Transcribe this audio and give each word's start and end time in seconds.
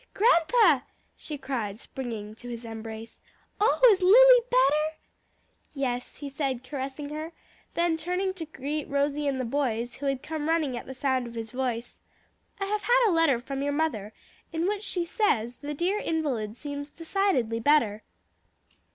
"Grandpa," 0.15 0.79
she 1.15 1.37
cried, 1.37 1.77
springing 1.77 2.33
to 2.33 2.49
his 2.49 2.65
embrace, 2.65 3.21
"Oh, 3.59 3.79
is 3.91 4.01
Lily 4.01 4.39
better?" 4.49 4.97
"Yes," 5.75 6.15
he 6.15 6.27
said, 6.27 6.63
caressing 6.63 7.09
her, 7.09 7.33
then 7.75 7.97
turning 7.97 8.33
to 8.33 8.45
greet 8.45 8.87
Rosie 8.89 9.27
and 9.27 9.39
the 9.39 9.45
boys, 9.45 9.97
who 9.97 10.07
had 10.07 10.23
come 10.23 10.49
running 10.49 10.75
at 10.75 10.87
the 10.87 10.95
sound 10.95 11.27
of 11.27 11.35
his 11.35 11.51
voice. 11.51 11.99
"I 12.59 12.65
have 12.65 12.81
had 12.81 13.07
a 13.07 13.11
letter 13.13 13.39
from 13.39 13.61
your 13.61 13.73
mother, 13.73 14.11
in 14.51 14.67
which 14.67 14.81
she 14.81 15.05
says 15.05 15.57
the 15.57 15.75
dear 15.75 15.99
invalid 15.99 16.57
seems 16.57 16.89
decidedly 16.89 17.59
better." 17.59 18.01